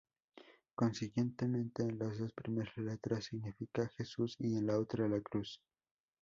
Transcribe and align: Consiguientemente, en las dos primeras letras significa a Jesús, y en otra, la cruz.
Consiguientemente, 0.73 1.83
en 1.83 1.99
las 1.99 2.17
dos 2.17 2.33
primeras 2.33 2.75
letras 2.75 3.25
significa 3.25 3.83
a 3.83 3.89
Jesús, 3.89 4.35
y 4.39 4.57
en 4.57 4.71
otra, 4.71 5.07
la 5.07 5.21
cruz. 5.21 5.61